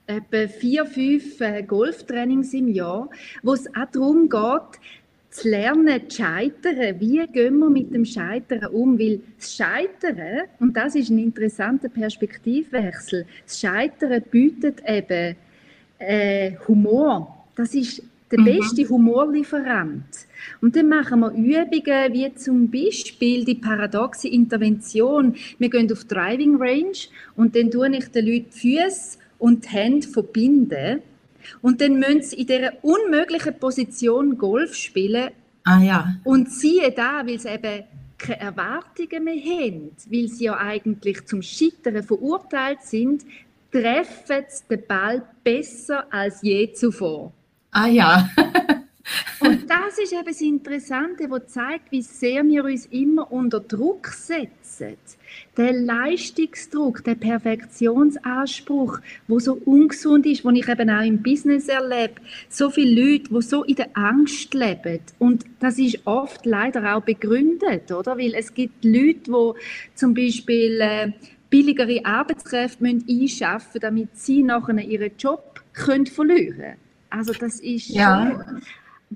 etwa 0.06 0.48
vier, 0.48 0.86
fünf 0.86 1.40
äh, 1.40 1.62
Golftrainings 1.62 2.52
im 2.54 2.68
Jahr, 2.68 3.08
wo 3.42 3.54
es 3.54 3.66
auch 3.68 3.90
darum 3.90 4.28
geht, 4.28 4.80
zu 5.34 5.48
lernen, 5.48 6.08
zu 6.08 6.22
scheitern. 6.22 7.00
Wie 7.00 7.26
gehen 7.26 7.58
wir 7.58 7.68
mit 7.68 7.92
dem 7.92 8.04
Scheitern 8.04 8.66
um? 8.66 8.98
Weil 8.98 9.20
das 9.36 9.56
Scheitern, 9.56 10.42
und 10.60 10.76
das 10.76 10.94
ist 10.94 11.10
ein 11.10 11.18
interessanter 11.18 11.88
Perspektivwechsel, 11.88 13.26
das 13.44 13.60
Scheitern 13.60 14.22
bietet 14.30 14.80
eben 14.86 15.36
äh, 15.98 16.52
Humor. 16.68 17.46
Das 17.56 17.74
ist 17.74 18.02
der 18.30 18.40
mhm. 18.40 18.44
beste 18.44 18.88
Humorlieferant. 18.88 20.04
Und 20.60 20.76
dann 20.76 20.88
machen 20.88 21.20
wir 21.20 21.64
Übungen 21.66 22.12
wie 22.12 22.34
zum 22.36 22.70
Beispiel 22.70 23.44
die 23.44 23.56
paradoxe 23.56 24.28
Intervention. 24.28 25.34
Wir 25.58 25.68
gehen 25.68 25.90
auf 25.90 26.04
Driving 26.04 26.56
Range 26.56 27.08
und 27.36 27.56
dann 27.56 27.72
tue 27.72 27.96
ich 27.96 28.08
den 28.08 28.26
Leuten 28.26 28.50
die 28.54 28.78
Füße 28.78 29.18
und 29.38 29.64
die 29.64 29.68
Hände 29.68 30.06
verbinden 30.06 31.02
und 31.62 31.80
dann 31.80 31.98
müssen 31.98 32.22
sie 32.22 32.36
in 32.36 32.46
dieser 32.46 32.72
unmöglichen 32.82 33.58
Position 33.58 34.38
Golf 34.38 34.74
spielen. 34.74 35.30
Ah 35.64 35.80
ja. 35.80 36.16
Und 36.24 36.50
siehe 36.50 36.92
da, 36.92 37.22
weil 37.26 37.38
sie 37.38 37.48
eben 37.48 37.84
keine 38.18 38.40
Erwartungen 38.40 39.24
mehr 39.24 39.34
haben, 39.34 39.90
weil 40.10 40.28
sie 40.28 40.44
ja 40.44 40.56
eigentlich 40.56 41.24
zum 41.26 41.42
Scheitern 41.42 42.02
verurteilt 42.02 42.82
sind, 42.82 43.24
treffen 43.70 44.44
sie 44.48 44.76
den 44.76 44.86
Ball 44.86 45.22
besser 45.42 46.04
als 46.10 46.42
je 46.42 46.72
zuvor. 46.72 47.32
Ah 47.72 47.88
ja. 47.88 48.28
Und 49.40 49.68
das 49.68 49.98
ist 49.98 50.12
eben 50.12 50.24
das 50.24 50.40
Interessante, 50.40 51.28
das 51.28 51.48
zeigt, 51.48 51.92
wie 51.92 52.00
sehr 52.00 52.42
wir 52.44 52.64
uns 52.64 52.86
immer 52.86 53.30
unter 53.30 53.60
Druck 53.60 54.08
setzen. 54.08 54.96
Der 55.56 55.72
Leistungsdruck, 55.72 57.04
der 57.04 57.16
Perfektionsanspruch, 57.16 59.00
wo 59.28 59.38
so 59.38 59.54
ungesund 59.64 60.24
ist, 60.26 60.44
wo 60.44 60.50
ich 60.50 60.68
eben 60.68 60.88
auch 60.88 61.04
im 61.04 61.22
Business 61.22 61.68
erlebe, 61.68 62.14
so 62.48 62.70
viele 62.70 63.12
Leute, 63.12 63.30
wo 63.30 63.40
so 63.40 63.64
in 63.64 63.76
der 63.76 63.90
Angst 63.94 64.54
leben. 64.54 65.00
Und 65.18 65.44
das 65.60 65.78
ist 65.78 66.06
oft 66.06 66.46
leider 66.46 66.94
auch 66.96 67.02
begründet, 67.02 67.92
oder? 67.92 68.16
Weil 68.16 68.34
es 68.34 68.54
gibt 68.54 68.84
Leute, 68.84 69.30
die 69.30 69.52
zum 69.94 70.14
Beispiel 70.14 70.80
äh, 70.80 71.12
billigere 71.50 72.04
Arbeitskräfte 72.04 72.84
einschaffen 72.84 73.68
müssen, 73.68 73.80
damit 73.80 74.16
sie 74.16 74.42
nachher 74.42 74.78
ihren 74.78 75.12
Job 75.18 75.60
können 75.74 76.06
verlieren 76.06 76.56
können. 76.56 76.76
Also 77.10 77.32
das 77.32 77.60
ist 77.60 77.88
ja. 77.90 78.42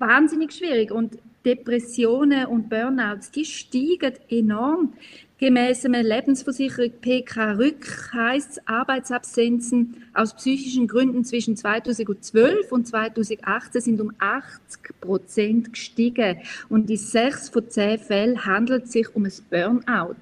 Wahnsinnig 0.00 0.52
schwierig 0.52 0.90
und 0.90 1.18
Depressionen 1.44 2.46
und 2.46 2.68
Burnouts, 2.68 3.30
die 3.30 3.44
steigen 3.44 4.14
enorm. 4.28 4.92
Gemäß 5.38 5.84
einer 5.84 6.02
Lebensversicherung 6.02 6.90
PK 7.00 7.52
Rück 7.52 8.12
heißt 8.12 8.68
Arbeitsabsenzen 8.68 10.02
aus 10.12 10.34
psychischen 10.34 10.88
Gründen 10.88 11.24
zwischen 11.24 11.56
2012 11.56 12.72
und 12.72 12.88
2018 12.88 13.80
sind 13.80 14.00
um 14.00 14.12
80 14.18 15.00
Prozent 15.00 15.72
gestiegen. 15.72 16.38
Und 16.68 16.90
in 16.90 16.96
sechs 16.96 17.48
von 17.48 17.70
zehn 17.70 18.00
Fällen 18.00 18.44
handelt 18.44 18.86
es 18.86 18.92
sich 18.92 19.14
um 19.14 19.26
ein 19.26 19.32
Burnout. 19.48 20.16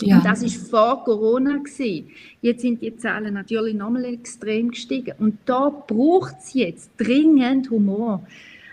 Ja. 0.00 0.16
Und 0.16 0.24
das 0.24 0.42
ist 0.42 0.70
vor 0.70 1.04
Corona 1.04 1.58
gewesen. 1.58 2.08
Jetzt 2.40 2.62
sind 2.62 2.80
die 2.80 2.96
Zahlen 2.96 3.34
natürlich 3.34 3.74
nochmal 3.74 4.06
extrem 4.06 4.70
gestiegen. 4.70 5.12
Und 5.18 5.38
da 5.44 5.68
braucht 5.68 6.36
es 6.38 6.54
jetzt 6.54 6.90
dringend 6.96 7.68
Humor 7.68 8.26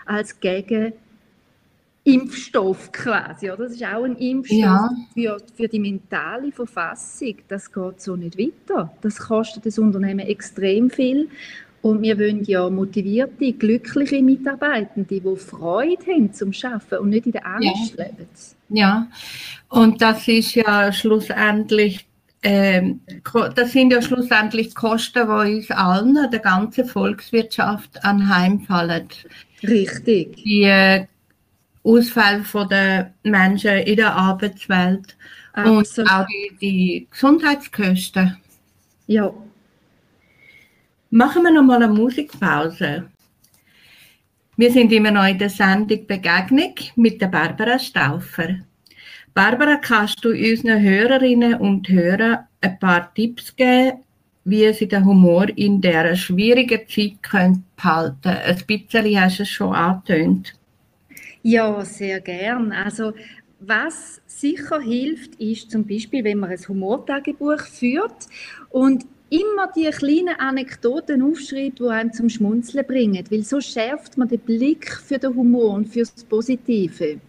als 0.06 0.40
Gegenimpfstoff 0.40 2.92
quasi. 2.92 3.50
Oder? 3.50 3.64
Das 3.64 3.72
ist 3.72 3.84
auch 3.84 4.04
ein 4.04 4.16
Impfstoff 4.16 4.58
ja. 4.58 4.88
für, 5.14 5.38
für 5.54 5.68
die 5.68 5.80
mentale 5.80 6.52
Verfassung. 6.52 7.36
Das 7.48 7.72
geht 7.72 8.00
so 8.00 8.16
nicht 8.16 8.38
weiter. 8.38 8.92
Das 9.02 9.18
kostet 9.18 9.66
das 9.66 9.78
Unternehmen 9.78 10.26
extrem 10.26 10.88
viel. 10.90 11.28
Und 11.82 12.02
wir 12.02 12.18
wollen 12.18 12.42
ja 12.44 12.68
motivierte, 12.68 13.52
glückliche 13.52 14.20
Mitarbeitende, 14.20 15.20
die 15.20 15.36
Freude 15.36 16.04
haben 16.06 16.32
zum 16.32 16.50
Arbeiten 16.64 16.96
und 16.96 17.10
nicht 17.10 17.26
in 17.26 17.32
der 17.32 17.46
Angst 17.46 17.94
ja. 17.96 18.04
leben. 18.04 18.26
Ja, 18.70 19.06
und 19.68 20.02
das 20.02 20.26
ist 20.26 20.56
ja 20.56 20.92
schlussendlich, 20.92 22.04
äh, 22.46 22.94
das 23.54 23.72
sind 23.72 23.92
ja 23.92 24.02
schlussendlich 24.02 24.74
Kosten, 24.74 25.26
die 25.26 25.56
uns 25.56 25.70
allen, 25.70 26.14
der 26.30 26.40
ganzen 26.40 26.86
Volkswirtschaft 26.86 28.04
anheimfallen. 28.04 29.08
Richtig. 29.62 30.36
Die 30.36 30.62
äh, 30.62 31.06
Ausfälle 31.82 32.44
der 32.70 33.14
Menschen 33.22 33.78
in 33.78 33.96
der 33.96 34.14
Arbeitswelt 34.14 35.16
Absolut. 35.52 35.98
und 35.98 36.10
auch 36.10 36.26
die, 36.26 36.56
die 36.60 37.06
Gesundheitskosten. 37.10 38.36
Ja, 39.06 39.32
Machen 41.10 41.44
wir 41.44 41.52
noch 41.52 41.62
mal 41.62 41.82
eine 41.82 41.92
Musikpause. 41.92 43.08
Wir 44.56 44.72
sind 44.72 44.92
immer 44.92 45.12
noch 45.12 45.26
in 45.26 45.38
der 45.38 45.50
Sendung 45.50 46.06
Begegnung 46.06 46.74
mit 46.96 47.20
der 47.20 47.28
Barbara 47.28 47.78
Stauffer. 47.78 48.56
Barbara, 49.36 49.76
kannst 49.76 50.24
du 50.24 50.30
unseren 50.30 50.80
Hörerinnen 50.80 51.56
und 51.56 51.90
Hörern 51.90 52.46
ein 52.62 52.78
paar 52.78 53.12
Tipps 53.12 53.54
geben, 53.54 53.98
wie 54.46 54.72
sie 54.72 54.88
den 54.88 55.04
Humor 55.04 55.46
in 55.56 55.78
dieser 55.78 56.16
schwierigen 56.16 56.88
Zeit 56.88 57.20
behalten 57.20 58.16
können? 58.22 58.38
Ein 58.46 58.62
bisschen 58.66 59.20
hast 59.20 59.38
du 59.38 59.42
es 59.42 59.50
schon 59.50 59.74
angetönt. 59.74 60.54
Ja, 61.42 61.84
sehr 61.84 62.22
gern. 62.22 62.72
Also 62.72 63.12
was 63.60 64.22
sicher 64.24 64.80
hilft, 64.80 65.34
ist 65.34 65.70
zum 65.70 65.86
Beispiel, 65.86 66.24
wenn 66.24 66.38
man 66.38 66.48
ein 66.48 66.68
Humortagebuch 66.68 67.60
führt 67.60 68.28
und 68.70 69.04
immer 69.28 69.70
die 69.76 69.90
kleinen 69.90 70.40
Anekdoten 70.40 71.20
aufschreibt, 71.20 71.80
die 71.80 71.88
einem 71.88 72.10
zum 72.14 72.30
Schmunzeln 72.30 72.86
bringen, 72.86 73.22
weil 73.28 73.42
so 73.42 73.60
schärft 73.60 74.16
man 74.16 74.28
den 74.28 74.40
Blick 74.40 74.90
für 74.90 75.18
den 75.18 75.34
Humor 75.36 75.74
und 75.74 75.88
fürs 75.88 76.24
Positive 76.24 77.20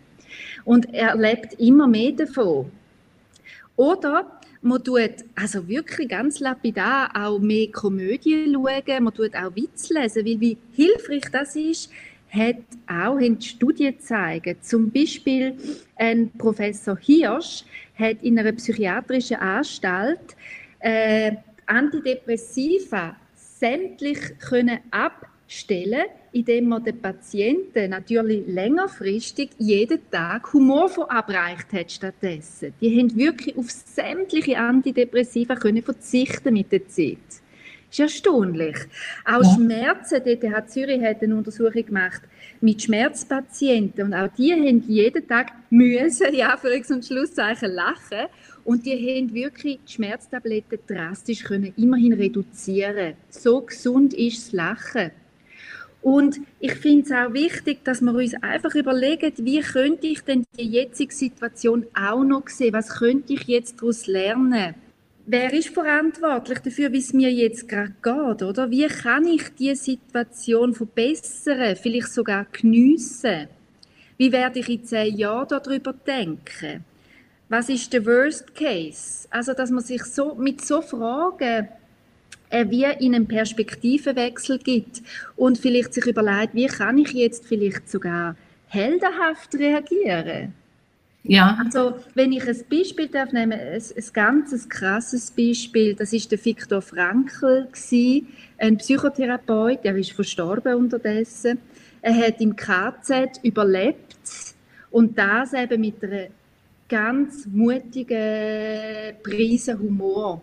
und 0.66 0.94
er 0.94 1.16
lebt 1.16 1.54
immer 1.60 1.88
mehr 1.88 2.12
davon. 2.12 2.72
Oder 3.76 4.40
man 4.62 4.84
tut 4.84 5.24
also 5.36 5.68
wirklich 5.68 6.10
ganz 6.10 6.40
lapidar 6.40 7.12
auch 7.16 7.40
mehr 7.40 7.72
Komödien 7.72 8.54
schauen, 8.54 9.04
man 9.04 9.14
tut 9.14 9.36
auch 9.36 9.56
Witz 9.56 9.90
lesen, 9.90 10.26
weil 10.26 10.40
wie 10.40 10.58
hilfreich 10.74 11.26
das 11.32 11.56
ist, 11.56 11.92
hat 12.30 12.58
auch 12.88 13.18
in 13.18 13.40
Studien 13.40 13.96
gezeigt. 13.96 14.66
Zum 14.66 14.92
Beispiel 14.92 15.56
ein 15.96 16.32
Professor 16.38 16.98
Hirsch 16.98 17.64
hat 17.98 18.22
in 18.22 18.38
einer 18.38 18.52
psychiatrischen 18.52 19.38
Anstalt 19.38 20.36
äh, 20.80 21.34
Antidepressiva 21.66 23.16
sämtlich 23.36 24.20
können 24.40 24.80
abstellen 25.48 26.06
indem 26.34 26.68
man 26.68 26.84
den 26.84 27.02
Patienten 27.02 27.90
natürlich 27.90 28.46
längerfristig 28.48 29.50
jeden 29.58 30.00
Tag 30.12 30.54
Humor 30.54 30.90
verabreicht 30.90 31.74
hat 31.74 31.92
stattdessen. 31.92 32.74
Die 32.80 33.00
haben 33.00 33.16
wirklich 33.16 33.58
auf 33.58 33.72
sämtliche 33.72 34.58
Antidepressiva 34.58 35.56
können 35.56 35.82
verzichten 35.82 36.54
mit 36.54 36.72
der 36.72 36.88
Zeit. 36.88 37.18
Das 37.90 37.94
ist 37.94 38.00
erstaunlich. 38.00 38.76
Auch 39.26 39.42
ja. 39.42 39.56
Schmerzen, 39.56 40.22
DTH 40.24 40.68
Zürich 40.68 41.02
hat 41.02 41.24
eine 41.24 41.36
Untersuchung 41.36 41.86
gemacht 41.86 42.22
mit 42.60 42.84
Schmerzpatienten 42.84 44.04
und 44.04 44.14
auch 44.14 44.30
die 44.38 44.52
haben 44.52 44.84
jeden 44.88 45.28
Tag 45.28 45.54
müssen, 45.70 46.36
ja, 46.36 46.58
für 46.58 46.70
und 46.94 47.06
Schlusszeichen 47.06 47.72
lachen 47.72 48.28
und 48.66 48.86
die 48.86 48.92
haben 48.92 49.34
wirklich 49.34 49.80
die 49.88 49.94
Schmerztabletten 49.94 50.80
drastisch 50.86 51.44
können 51.44 51.74
immerhin 51.78 52.14
reduzieren. 52.14 53.14
So 53.30 53.62
gesund 53.62 54.14
ist 54.14 54.48
das 54.48 54.52
Lachen. 54.52 55.12
Und 56.08 56.40
ich 56.62 56.74
finde 56.76 57.04
es 57.04 57.12
auch 57.12 57.34
wichtig, 57.34 57.84
dass 57.84 58.00
wir 58.00 58.14
uns 58.14 58.34
einfach 58.42 58.74
überlegen, 58.76 59.34
wie 59.40 59.60
könnte 59.60 60.08
ich 60.08 60.22
denn 60.22 60.46
die 60.58 60.64
jetzige 60.64 61.14
Situation 61.14 61.86
auch 61.94 62.24
noch 62.24 62.48
sehen? 62.48 62.72
Was 62.72 62.88
könnte 63.00 63.34
ich 63.34 63.44
jetzt 63.44 63.82
daraus 63.82 64.08
lernen? 64.08 64.76
Wer 65.26 65.52
ist 65.52 65.68
verantwortlich 65.68 66.60
dafür, 66.60 66.94
wie 66.94 67.00
es 67.00 67.12
mir 67.12 67.30
jetzt 67.30 67.68
gerade 67.68 67.94
geht? 68.02 68.42
Oder? 68.42 68.72
Wie 68.72 68.88
kann 68.88 69.28
ich 69.28 69.54
diese 69.60 69.84
Situation 69.84 70.74
verbessern, 70.74 71.76
vielleicht 71.76 72.14
sogar 72.14 72.46
geniessen? 72.54 73.50
Wie 74.16 74.32
werde 74.32 74.60
ich 74.60 74.70
in 74.70 74.86
zehn 74.86 75.18
Jahren 75.18 75.50
darüber 75.50 75.92
denken? 75.92 76.86
was 77.50 77.70
ist 77.70 77.92
der 77.92 78.06
Worst 78.06 78.56
Case? 78.56 79.28
Also, 79.30 79.54
dass 79.54 79.72
man 79.72 79.84
sich 79.84 80.04
so 80.04 80.36
mit 80.36 80.64
so 80.64 80.82
Fragen 80.82 81.68
äh, 82.50 82.66
wie 82.70 82.84
in 82.84 83.16
einen 83.16 83.28
Perspektivenwechsel 83.28 84.60
gibt 84.60 85.02
und 85.36 85.58
vielleicht 85.58 85.94
sich 85.94 86.06
überlegt, 86.06 86.54
wie 86.54 86.68
kann 86.68 86.98
ich 86.98 87.12
jetzt 87.12 87.46
vielleicht 87.46 87.90
sogar 87.90 88.36
heldenhaft 88.68 89.56
reagieren? 89.56 90.54
Ja. 91.24 91.60
Also, 91.64 91.96
wenn 92.16 92.32
ich 92.32 92.48
ein 92.48 92.64
Beispiel 92.70 93.10
darf 93.10 93.34
nehmen, 93.34 93.60
ein, 93.60 93.82
ein 93.82 94.04
ganz 94.14 94.70
krasses 94.70 95.32
Beispiel, 95.32 95.94
das 95.94 96.14
ist 96.14 96.32
der 96.32 96.44
Viktor 96.44 96.82
Frankl 96.82 97.68
gewesen, 97.70 98.28
ein 98.58 98.78
Psychotherapeut, 98.78 99.84
der 99.84 99.98
ist 99.98 100.14
verstorben 100.14 100.76
unterdessen. 100.76 101.60
Er 102.02 102.16
hat 102.16 102.40
im 102.40 102.56
KZ 102.56 103.42
überlebt 103.44 104.16
und 104.90 105.18
das 105.18 105.54
eben 105.54 105.82
mit 105.82 106.02
einer 106.02 106.28
ganz 106.88 107.46
mutige 107.46 109.16
Prise 109.22 109.78
Humor. 109.78 110.42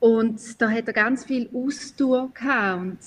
Und 0.00 0.60
da 0.60 0.70
hat 0.70 0.86
er 0.86 0.92
ganz 0.92 1.24
viel 1.24 1.48
Ausdauer 1.52 2.30
gehabt. 2.32 2.80
Und 2.80 2.98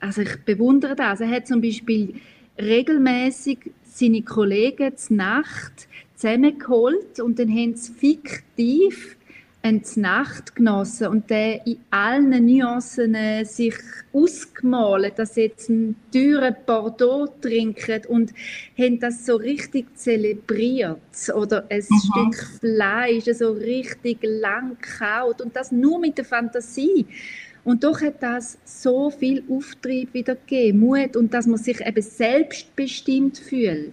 also 0.00 0.22
ich 0.22 0.36
bewundere 0.44 0.96
das. 0.96 1.20
Er 1.20 1.30
hat 1.30 1.46
zum 1.46 1.60
Beispiel 1.60 2.14
regelmäßig 2.58 3.70
seine 3.84 4.22
Kollegen 4.22 4.96
zur 4.96 5.16
Nacht 5.16 5.88
zusammengeholt 6.14 7.20
und 7.20 7.38
dann 7.38 7.50
haben 7.50 7.74
sie 7.74 7.92
fiktiv 7.92 9.16
eine 9.62 9.82
Nacht 9.96 10.56
genossen 10.56 11.08
und 11.08 11.28
der 11.28 11.66
in 11.66 11.78
allen 11.90 12.46
Nuancen 12.46 13.14
äh, 13.14 13.44
sich 13.44 13.74
ausgemalt, 14.12 15.18
dass 15.18 15.34
sie 15.34 15.42
jetzt 15.42 15.68
einen 15.68 15.96
teuren 16.12 16.56
Bordeaux 16.64 17.26
trinken 17.40 18.02
und 18.08 18.32
haben 18.78 18.98
das 18.98 19.26
so 19.26 19.36
richtig 19.36 19.96
zelebriert 19.98 20.98
oder 21.34 21.66
ein 21.68 21.84
mhm. 21.88 21.98
Stück 21.98 22.60
Fleisch 22.60 23.24
so 23.36 23.52
richtig 23.52 24.18
lang 24.22 24.78
kaut 24.80 25.42
und 25.42 25.54
das 25.54 25.72
nur 25.72 25.98
mit 25.98 26.16
der 26.16 26.24
Fantasie. 26.24 27.06
Und 27.62 27.84
doch 27.84 28.00
hat 28.00 28.22
das 28.22 28.56
so 28.64 29.10
viel 29.10 29.44
Auftrieb 29.50 30.14
wieder 30.14 30.34
gegeben, 30.34 30.78
Mut 30.78 31.16
und 31.16 31.34
dass 31.34 31.46
man 31.46 31.58
sich 31.58 31.80
eben 31.86 32.02
selbstbestimmt 32.02 33.36
fühlt. 33.36 33.92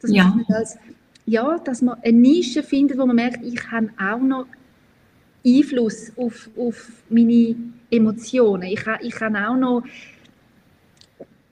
Dass 0.00 0.10
ja. 0.10 0.24
man 0.24 0.46
als, 0.48 0.78
ja, 1.26 1.58
dass 1.58 1.82
man 1.82 1.98
eine 2.02 2.16
Nische 2.16 2.62
findet, 2.62 2.96
wo 2.96 3.04
man 3.04 3.16
merkt, 3.16 3.44
ich 3.44 3.70
habe 3.70 3.90
auch 4.00 4.20
noch 4.20 4.46
Einfluss 5.44 6.12
auf, 6.16 6.48
auf 6.56 6.88
meine 7.08 7.56
Emotionen. 7.90 8.62
Ich, 8.64 8.84
ich 9.00 9.14
kann 9.14 9.36
auch 9.36 9.56
noch 9.56 9.82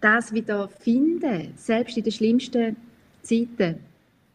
das 0.00 0.32
wieder 0.32 0.68
finden, 0.68 1.52
selbst 1.56 1.96
in 1.96 2.04
den 2.04 2.12
schlimmsten 2.12 2.76
Zeiten? 3.22 3.80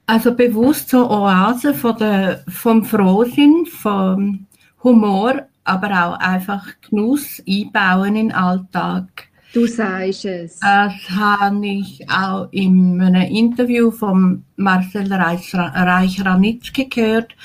Also 0.08 0.34
bewusst 0.36 0.90
so 0.90 1.10
Oasen 1.10 1.74
von 1.74 1.98
der, 1.98 2.44
vom 2.48 2.86
Frohsinn, 2.86 3.66
vom 3.66 4.46
Humor, 4.84 5.48
aber 5.64 5.90
auch 5.90 6.20
einfach 6.20 6.68
Genuss 6.88 7.42
einbauen 7.48 8.16
in 8.16 8.28
den 8.28 8.32
Alltag. 8.32 9.28
Du 9.52 9.66
sagst 9.66 10.26
es. 10.26 10.60
Das 10.60 10.94
habe 11.10 11.66
ich 11.66 12.06
auch 12.10 12.50
in 12.52 13.02
einem 13.02 13.32
Interview 13.34 13.90
von 13.90 14.44
Marcel 14.58 15.12
Reich-Ranitzky 15.12 16.88
gehört, 16.90 17.36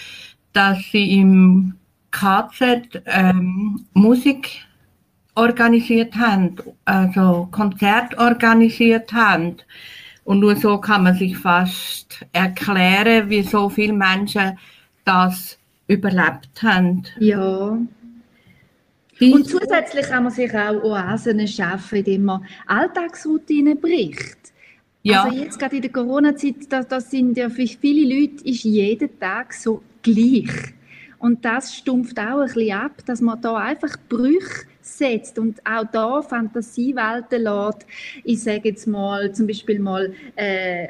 dass 0.52 0.78
sie 0.92 1.20
im 1.20 1.76
KZ 2.10 3.02
ähm, 3.06 3.86
Musik 3.92 4.64
organisiert 5.34 6.14
haben, 6.16 6.56
also 6.84 7.48
Konzert 7.50 8.18
organisiert 8.18 9.12
haben. 9.12 9.56
Und 10.24 10.40
nur 10.40 10.56
so 10.56 10.78
kann 10.78 11.04
man 11.04 11.16
sich 11.16 11.36
fast 11.36 12.24
erklären, 12.32 13.30
wie 13.30 13.42
so 13.42 13.68
viele 13.68 13.92
Menschen 13.92 14.58
das 15.04 15.58
überlebt 15.86 16.62
haben. 16.62 17.04
Ja. 17.18 17.78
Und 19.20 19.46
zusätzlich 19.46 20.06
kann 20.06 20.24
man 20.24 20.32
sich 20.32 20.54
auch 20.54 20.82
Oasen 20.82 21.46
schaffen, 21.46 21.98
indem 21.98 22.24
man 22.24 22.46
Alltagsroutinen 22.66 23.80
bricht. 23.80 24.38
Ja. 25.02 25.24
Also 25.24 25.36
jetzt 25.36 25.58
gerade 25.58 25.76
in 25.76 25.82
der 25.82 25.92
Corona-Zeit, 25.92 26.54
da, 26.68 26.82
da 26.82 27.00
sind 27.00 27.36
ja 27.36 27.48
für 27.48 27.66
viele 27.66 28.14
Leute 28.14 28.44
ist 28.44 28.64
jeder 28.64 29.08
Tag 29.18 29.52
so 29.52 29.82
gleich. 30.02 30.74
Und 31.20 31.44
das 31.44 31.76
stumpft 31.76 32.18
auch 32.18 32.40
ein 32.40 32.46
bisschen 32.46 32.72
ab, 32.72 32.92
dass 33.04 33.20
man 33.20 33.40
da 33.40 33.56
einfach 33.56 33.94
Brüche 34.08 34.66
setzt 34.80 35.38
und 35.38 35.60
auch 35.66 35.84
da 35.92 36.22
Fantasiewelten 36.22 37.42
lässt. 37.42 37.86
Ich 38.24 38.42
sage 38.42 38.70
jetzt 38.70 38.86
mal, 38.86 39.30
zum 39.32 39.46
Beispiel 39.46 39.78
mal 39.78 40.14
äh, 40.34 40.88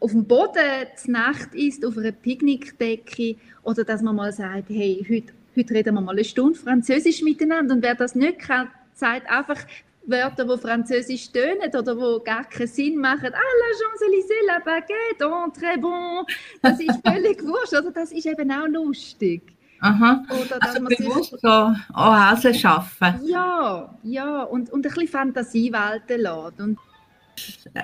auf 0.00 0.10
dem 0.10 0.24
Boden 0.24 0.88
zur 0.96 1.12
Nacht 1.12 1.54
ist, 1.54 1.86
auf 1.86 1.96
einer 1.96 2.10
Picknickdecke 2.10 3.36
oder 3.62 3.84
dass 3.84 4.02
man 4.02 4.16
mal 4.16 4.32
sagt, 4.32 4.68
hey, 4.68 5.06
heute, 5.08 5.32
heute 5.56 5.74
reden 5.74 5.94
wir 5.94 6.00
mal 6.00 6.12
eine 6.12 6.24
Stunde 6.24 6.58
Französisch 6.58 7.22
miteinander 7.22 7.76
und 7.76 7.82
wer 7.82 7.94
das 7.94 8.16
nicht 8.16 8.40
kann, 8.40 8.68
sagt 8.94 9.30
einfach 9.30 9.64
Wörter, 10.06 10.44
die 10.44 10.58
Französisch 10.58 11.30
tönen 11.30 11.70
oder 11.76 11.94
die 11.94 12.24
gar 12.24 12.44
keinen 12.44 12.66
Sinn 12.66 12.98
machen. 12.98 13.30
Ah, 13.32 13.52
la 13.60 13.70
Champs-Élysées, 13.78 14.46
la 14.46 14.58
baguette, 14.58 15.26
oh, 15.26 15.50
très 15.52 15.80
bon. 15.80 16.24
Das 16.60 16.80
ist 16.80 17.00
völlig 17.06 17.42
wurscht, 17.42 17.72
oder? 17.72 17.92
Das 17.92 18.12
ist 18.12 18.26
eben 18.26 18.50
auch 18.50 18.66
lustig. 18.66 19.42
Aha. 19.80 20.22
Oder 20.30 20.58
dass 20.60 20.76
also 20.76 20.82
man 20.82 20.94
bewusst 20.96 21.30
sich, 21.30 21.40
so 21.40 21.74
Oasen 21.94 22.54
schaffen. 22.54 23.20
Ja, 23.24 23.98
ja, 24.04 24.42
und, 24.44 24.72
und 24.72 24.86
ein 24.86 24.92
bisschen 24.92 25.08
Fantasiewelten 25.08 26.20
lässt. 26.20 26.60
Und 26.60 26.78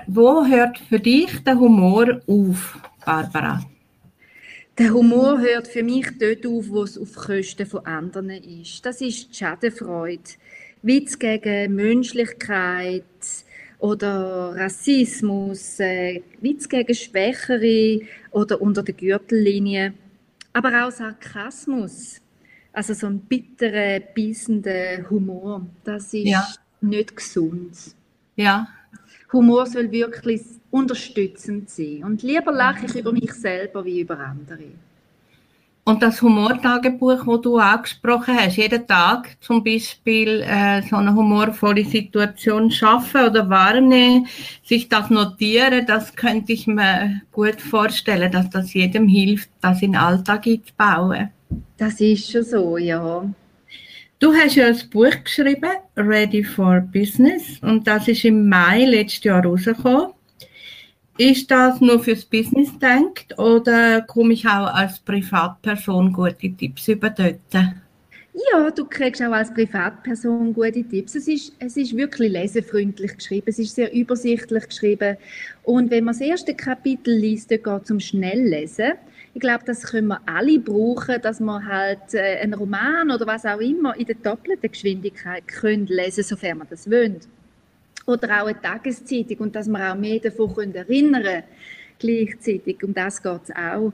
Wo 0.07 0.45
hört 0.45 0.77
für 0.77 0.99
dich 0.99 1.43
der 1.43 1.59
Humor 1.59 2.21
auf, 2.25 2.79
Barbara? 3.05 3.61
Der 4.77 4.93
Humor 4.93 5.39
hört 5.39 5.67
für 5.67 5.83
mich 5.83 6.07
dort 6.17 6.45
auf, 6.45 6.69
wo 6.69 6.83
es 6.83 6.97
auf 6.97 7.13
Kosten 7.13 7.65
von 7.65 7.85
anderen 7.85 8.29
ist. 8.29 8.85
Das 8.85 9.01
ist 9.01 9.29
die 9.29 9.35
Schadenfreude. 9.35 10.23
Witz 10.81 11.17
gegen 11.19 11.75
Menschlichkeit 11.75 13.03
oder 13.79 14.55
Rassismus, 14.55 15.79
äh, 15.79 16.21
Witz 16.41 16.67
gegen 16.67 16.93
Schwächere 16.93 18.01
oder 18.31 18.61
unter 18.61 18.83
der 18.83 18.95
Gürtellinie 18.95 19.93
aber 20.53 20.85
auch 20.85 20.91
Sarkasmus, 20.91 22.21
also 22.73 22.93
so 22.93 23.07
ein 23.07 23.19
bitterer, 23.19 23.99
beißender 23.99 25.09
Humor, 25.09 25.65
das 25.83 26.13
ist 26.13 26.27
ja. 26.27 26.47
nicht 26.81 27.15
gesund. 27.15 27.95
Ja. 28.35 28.67
Humor 29.31 29.65
soll 29.67 29.91
wirklich 29.91 30.41
unterstützend 30.71 31.69
sein 31.69 32.03
und 32.03 32.23
lieber 32.23 32.51
lache 32.51 32.85
ich 32.85 32.95
über 32.95 33.11
mich 33.11 33.31
selber 33.33 33.85
wie 33.85 34.01
über 34.01 34.19
andere. 34.19 34.71
Und 35.89 36.03
das 36.03 36.21
Humortagebuch, 36.21 37.25
das 37.25 37.41
du 37.41 37.57
angesprochen 37.57 38.37
hast, 38.39 38.57
jeden 38.57 38.85
Tag 38.85 39.35
zum 39.41 39.63
Beispiel 39.63 40.41
äh, 40.41 40.83
so 40.83 40.97
eine 40.97 41.15
humorvolle 41.15 41.83
Situation 41.83 42.69
schaffen 42.69 43.25
oder 43.25 43.49
wahrnehmen, 43.49 44.27
sich 44.63 44.87
das 44.87 45.09
notieren, 45.09 45.87
das 45.87 46.15
könnte 46.15 46.53
ich 46.53 46.67
mir 46.67 47.21
gut 47.31 47.59
vorstellen, 47.59 48.31
dass 48.31 48.51
das 48.51 48.71
jedem 48.75 49.07
hilft, 49.07 49.49
das 49.61 49.81
in 49.81 49.93
den 49.93 50.01
Alltag 50.01 50.45
einzubauen. 50.45 51.31
Das 51.77 51.99
ist 51.99 52.31
schon 52.31 52.43
so, 52.43 52.77
ja. 52.77 53.25
Du 54.19 54.31
hast 54.31 54.57
ja 54.57 54.67
ein 54.67 54.89
Buch 54.91 55.23
geschrieben, 55.23 55.71
Ready 55.95 56.43
for 56.43 56.81
Business, 56.81 57.57
und 57.63 57.87
das 57.87 58.07
ist 58.07 58.25
im 58.25 58.47
Mai 58.47 58.85
letztes 58.85 59.23
Jahr 59.23 59.43
rausgekommen. 59.43 60.09
Ist 61.19 61.51
das 61.51 61.81
nur 61.81 61.99
fürs 61.99 62.23
Business 62.23 62.69
denkt 62.79 63.37
oder 63.37 63.99
komme 64.03 64.31
ich 64.31 64.47
auch 64.47 64.73
als 64.73 64.99
Privatperson 64.99 66.13
gute 66.13 66.49
Tipps 66.49 66.87
über 66.87 67.09
dort? 67.09 67.41
Ja, 67.53 68.71
du 68.71 68.85
kriegst 68.85 69.21
auch 69.21 69.33
als 69.33 69.53
Privatperson 69.53 70.53
gute 70.53 70.81
Tipps. 70.81 71.15
Es 71.15 71.27
ist, 71.27 71.51
es 71.59 71.75
ist 71.75 71.97
wirklich 71.97 72.31
lesefreundlich 72.31 73.17
geschrieben, 73.17 73.47
es 73.47 73.59
ist 73.59 73.75
sehr 73.75 73.93
übersichtlich 73.93 74.69
geschrieben. 74.69 75.17
Und 75.63 75.91
wenn 75.91 76.05
man 76.05 76.13
das 76.13 76.21
erste 76.21 76.55
Kapitel 76.55 77.13
liest, 77.13 77.51
dann 77.51 77.63
geht 77.63 77.83
es 77.83 77.91
um 77.91 77.99
Schnelllesen. 77.99 78.93
Ich 79.33 79.41
glaube, 79.41 79.65
das 79.65 79.83
können 79.83 80.07
wir 80.07 80.21
alle 80.25 80.57
brauchen, 80.57 81.21
dass 81.21 81.41
man 81.41 81.67
halt 81.67 82.13
äh, 82.13 82.39
einen 82.41 82.53
Roman 82.53 83.11
oder 83.11 83.27
was 83.27 83.45
auch 83.45 83.59
immer 83.59 83.93
in 83.97 84.05
der 84.05 84.15
doppelten 84.15 84.71
Geschwindigkeit 84.71 85.45
können 85.49 85.87
lesen 85.87 86.23
sofern 86.23 86.59
man 86.59 86.67
das 86.69 86.89
wünscht 86.89 87.27
oder 88.09 88.41
auch 88.41 88.47
eine 88.47 88.61
Tageszeitung 88.61 89.37
und 89.37 89.55
dass 89.55 89.67
wir 89.67 89.91
auch 89.91 89.95
mehr 89.95 90.19
davon 90.19 90.53
können 90.53 90.75
erinnern 90.75 91.43
gleichzeitig. 91.99 92.83
Um 92.83 92.93
das 92.93 93.21
geht 93.21 93.41
es 93.43 93.55
auch. 93.55 93.93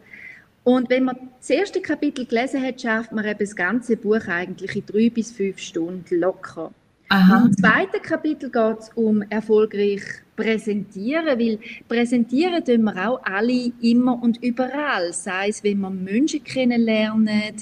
Und 0.63 0.89
wenn 0.89 1.03
man 1.03 1.17
das 1.39 1.49
erste 1.49 1.81
Kapitel 1.81 2.25
gelesen 2.25 2.63
hat, 2.63 2.81
schafft 2.81 3.11
man 3.11 3.25
eben 3.25 3.39
das 3.39 3.55
ganze 3.55 3.97
Buch 3.97 4.27
eigentlich 4.27 4.75
in 4.75 4.85
drei 4.85 5.09
bis 5.09 5.31
fünf 5.31 5.59
Stunden 5.59 6.19
locker. 6.19 6.71
Aha. 7.09 7.45
Im 7.45 7.55
zweiten 7.55 8.01
Kapitel 8.01 8.49
geht 8.49 8.79
es 8.79 8.89
um 8.95 9.21
erfolgreich 9.29 10.01
präsentieren, 10.35 11.39
weil 11.39 11.59
präsentieren 11.87 12.65
tun 12.65 12.83
wir 12.83 13.09
auch 13.09 13.21
alle 13.23 13.71
immer 13.81 14.21
und 14.21 14.43
überall, 14.43 15.13
sei 15.13 15.49
es, 15.49 15.63
wenn 15.63 15.81
man 15.81 16.03
Menschen 16.03 16.43
kennenlernen, 16.43 17.53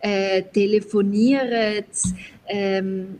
äh, 0.00 0.42
telefonieren, 0.42 1.84
ähm, 2.46 3.18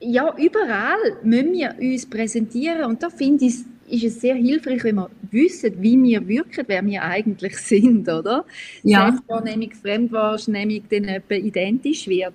ja, 0.00 0.34
überall 0.36 1.16
müssen 1.22 1.52
wir 1.52 1.74
uns 1.78 2.06
präsentieren 2.08 2.84
und 2.84 3.02
da 3.02 3.10
finde 3.10 3.46
ich, 3.46 3.54
ist 3.90 4.04
es 4.04 4.20
sehr 4.20 4.34
hilfreich, 4.34 4.84
wenn 4.84 4.96
wir 4.96 5.10
wissen, 5.30 5.74
wie 5.80 6.00
wir 6.02 6.26
wirken, 6.28 6.64
wer 6.66 6.84
wir 6.84 7.02
eigentlich 7.02 7.56
sind, 7.58 8.08
oder? 8.08 8.44
Ja. 8.82 9.10
Selbstwahrnehmung, 9.10 9.72
Fremdwahrnehmung 9.72 10.82
dann 10.90 11.04
etwa 11.04 11.34
identisch 11.34 12.06
wird. 12.06 12.34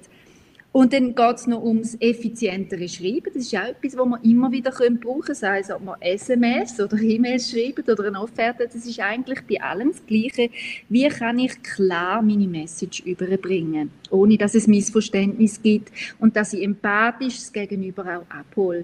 Und 0.73 0.91
dann 0.91 1.13
geht 1.13 1.35
es 1.35 1.45
noch 1.45 1.63
ums 1.63 1.95
effizientere 1.99 2.89
Schreiben. 2.89 3.29
Das 3.31 3.43
ist 3.43 3.55
auch 3.55 3.67
etwas, 3.67 3.95
was 3.95 4.07
man 4.07 4.23
immer 4.23 4.51
wieder 4.51 4.71
brauchen 4.71 5.21
können, 5.21 5.35
sei 5.35 5.59
es, 5.59 5.69
ob 5.69 5.83
man 5.83 6.01
SMS 6.01 6.79
oder 6.79 6.97
E-Mails 6.99 7.51
schreibt 7.51 7.87
oder 7.87 8.07
eine 8.07 8.19
Offerte. 8.19 8.67
Das 8.67 8.83
ist 8.83 8.99
eigentlich 8.99 9.41
bei 9.47 9.61
allem 9.61 9.91
das 9.91 10.03
Gleiche. 10.07 10.49
Wie 10.89 11.07
kann 11.09 11.37
ich 11.37 11.61
klar 11.61 12.23
meine 12.23 12.47
Message 12.47 13.01
überbringen, 13.01 13.91
ohne 14.09 14.35
dass 14.35 14.55
es 14.55 14.65
Missverständnis 14.65 15.61
gibt 15.61 15.91
und 16.19 16.35
dass 16.35 16.53
ich 16.53 16.63
empathisch 16.63 17.35
das 17.35 17.53
Gegenüber 17.53 18.03
auch 18.05 18.35
abhole. 18.35 18.83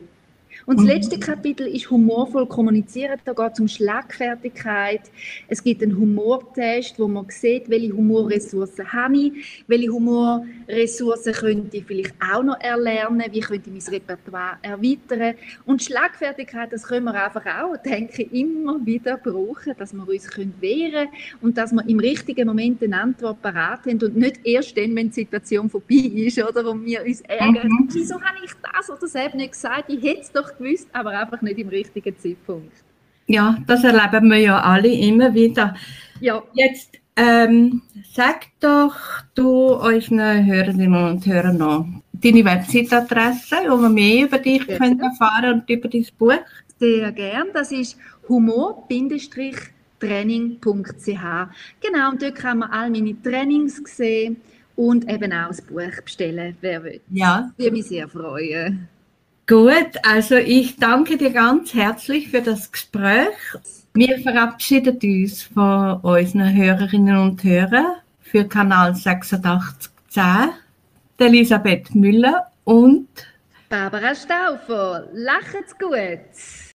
Und 0.65 0.79
das 0.79 0.85
letzte 0.85 1.19
Kapitel 1.19 1.67
ist 1.67 1.89
humorvoll 1.89 2.47
kommunizieren. 2.47 3.19
Da 3.25 3.33
geht 3.33 3.53
es 3.53 3.59
um 3.59 3.67
Schlagfertigkeit. 3.67 5.01
Es 5.47 5.63
gibt 5.63 5.81
einen 5.83 5.97
Humortest, 5.97 6.99
wo 6.99 7.07
man 7.07 7.25
sieht, 7.29 7.69
welche 7.69 7.93
Humorressourcen 7.93 8.91
habe 8.91 9.17
ich, 9.17 9.63
welche 9.67 9.89
Humorressourcen 9.89 11.33
könnte 11.33 11.77
ich 11.77 11.85
vielleicht 11.85 12.13
auch 12.21 12.43
noch 12.43 12.59
erlernen, 12.59 13.23
wie 13.31 13.39
könnte 13.39 13.69
ich 13.69 13.85
mein 13.85 13.93
Repertoire 13.93 14.57
erweitern. 14.61 15.35
Und 15.65 15.83
Schlagfertigkeit, 15.83 16.71
das 16.71 16.83
können 16.83 17.05
wir 17.05 17.13
einfach 17.13 17.45
auch, 17.45 17.77
denke 17.77 18.23
ich, 18.23 18.33
immer 18.33 18.85
wieder 18.85 19.17
brauchen, 19.17 19.73
dass 19.77 19.93
wir 19.93 20.07
uns 20.07 20.27
wehren 20.59 20.91
können 20.91 21.09
und 21.41 21.57
dass 21.57 21.71
wir 21.71 21.87
im 21.87 21.99
richtigen 21.99 22.47
Moment 22.47 22.83
eine 22.83 23.01
Antwort 23.01 23.41
parat 23.41 23.85
haben 23.85 24.03
und 24.03 24.15
nicht 24.15 24.39
erst 24.43 24.77
dann, 24.77 24.95
wenn 24.95 25.09
die 25.09 25.15
Situation 25.15 25.69
vorbei 25.69 25.95
ist 25.95 26.37
oder 26.41 26.69
und 26.69 26.85
wir 26.85 27.03
uns 27.03 27.21
ärgern. 27.21 27.67
Mhm. 27.67 27.89
Wieso 27.91 28.15
habe 28.15 28.37
ich 28.43 28.51
das 28.61 28.89
oder 28.89 28.99
das 28.99 29.15
eben 29.15 29.37
nicht 29.37 29.53
gesagt? 29.53 29.85
Ich 29.89 30.01
hätte 30.03 30.21
es 30.21 30.31
doch 30.31 30.48
gewusst, 30.57 30.87
aber 30.93 31.11
einfach 31.11 31.41
nicht 31.41 31.59
im 31.59 31.69
richtigen 31.69 32.17
Zeitpunkt. 32.17 32.73
Ja, 33.27 33.57
das 33.67 33.83
erleben 33.83 34.29
wir 34.29 34.39
ja 34.39 34.59
alle 34.59 34.91
immer 34.91 35.33
wieder. 35.33 35.75
Ja. 36.19 36.41
Jetzt 36.53 36.97
ähm, 37.15 37.81
sag 38.13 38.47
doch 38.59 38.95
du 39.35 39.73
unseren 39.73 40.45
Hörerinnen 40.45 40.95
und 40.95 41.25
Hörern 41.25 41.57
noch 41.57 41.85
deine 42.13 42.45
Website-Adresse, 42.45 43.55
wo 43.67 43.77
wir 43.77 43.89
mehr 43.89 44.25
über 44.25 44.39
dich 44.39 44.65
ja. 44.65 44.77
können 44.77 44.99
erfahren 44.99 45.53
und 45.53 45.69
über 45.69 45.87
dein 45.87 46.05
Buch. 46.17 46.33
Sehr 46.79 47.11
gern. 47.11 47.47
Das 47.53 47.71
ist 47.71 47.97
humor-training.ch. 48.27 51.23
Genau, 51.81 52.11
und 52.11 52.21
dort 52.21 52.35
kann 52.35 52.59
man 52.59 52.69
all 52.71 52.89
meine 52.89 53.21
Trainings 53.21 53.81
sehen 53.85 54.37
und 54.75 55.09
eben 55.09 55.33
auch 55.33 55.49
das 55.49 55.61
Buch 55.61 56.01
bestellen, 56.03 56.55
wer 56.61 56.83
will. 56.83 57.01
Ja. 57.11 57.51
Würde 57.57 57.71
mich 57.71 57.87
sehr 57.87 58.07
freuen. 58.07 58.87
Gut, 59.49 59.97
also 60.03 60.35
ich 60.35 60.75
danke 60.75 61.17
dir 61.17 61.31
ganz 61.31 61.73
herzlich 61.73 62.29
für 62.29 62.43
das 62.43 62.71
Gespräch. 62.71 63.33
Wir 63.95 64.19
verabschieden 64.19 64.99
uns 65.01 65.41
von 65.41 65.99
unseren 66.01 66.55
Hörerinnen 66.55 67.17
und 67.17 67.43
Hörern 67.43 67.95
für 68.21 68.47
Kanal 68.47 68.91
8610, 68.91 70.51
Elisabeth 71.17 71.95
Müller 71.95 72.51
und 72.63 73.07
Barbara 73.69 74.13
Stauffer. 74.13 75.07
Lacht's 75.13 75.75
gut! 75.79 76.68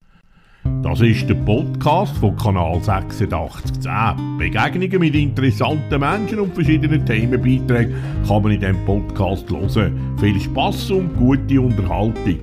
Das 0.84 1.00
ist 1.00 1.30
der 1.30 1.36
Podcast 1.36 2.16
von 2.18 2.36
Kanal 2.36 2.76
8610. 2.86 4.38
Begegnungen 4.38 5.00
mit 5.00 5.16
interessanten 5.16 5.98
Menschen 5.98 6.42
und 6.42 6.54
verschiedenen 6.54 7.06
Themenbeiträgen 7.06 7.96
kann 8.28 8.44
man 8.44 8.52
in 8.52 8.60
diesem 8.60 8.86
Podcast 8.86 9.50
hören. 9.50 10.18
Viel 10.20 10.38
Spaß 10.42 10.92
und 10.92 11.16
gute 11.16 11.62
Unterhaltung. 11.62 12.40